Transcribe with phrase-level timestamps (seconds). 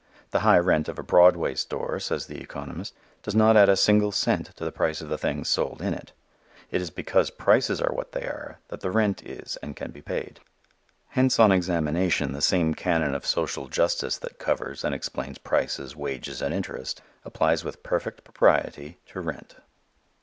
[0.31, 4.11] The high rent of a Broadway store, says the economist, does not add a single
[4.11, 6.11] cent to the price of the things sold in it.
[6.71, 10.01] It is because prices are what they are that the rent is and can be
[10.01, 10.39] paid.
[11.09, 16.41] Hence on examination the same canon of social justice that covers and explains prices, wages,
[16.41, 19.57] and interest applies with perfect propriety to rent.